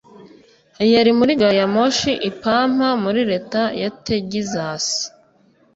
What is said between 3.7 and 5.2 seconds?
ya Tegizasi